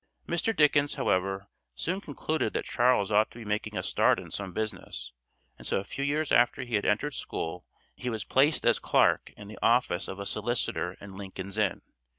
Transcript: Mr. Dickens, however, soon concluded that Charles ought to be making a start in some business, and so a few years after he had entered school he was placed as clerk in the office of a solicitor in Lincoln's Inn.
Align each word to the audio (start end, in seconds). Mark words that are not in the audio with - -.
Mr. 0.27 0.51
Dickens, 0.55 0.95
however, 0.95 1.47
soon 1.75 2.01
concluded 2.01 2.53
that 2.53 2.65
Charles 2.65 3.11
ought 3.11 3.29
to 3.29 3.37
be 3.37 3.45
making 3.45 3.77
a 3.77 3.83
start 3.83 4.17
in 4.19 4.31
some 4.31 4.51
business, 4.51 5.13
and 5.59 5.67
so 5.67 5.77
a 5.79 5.83
few 5.83 6.03
years 6.03 6.31
after 6.31 6.63
he 6.63 6.73
had 6.73 6.85
entered 6.87 7.13
school 7.13 7.67
he 7.95 8.09
was 8.09 8.23
placed 8.23 8.65
as 8.65 8.79
clerk 8.79 9.31
in 9.37 9.47
the 9.47 9.59
office 9.61 10.07
of 10.07 10.19
a 10.19 10.25
solicitor 10.25 10.93
in 10.99 11.17
Lincoln's 11.17 11.59
Inn. 11.59 11.83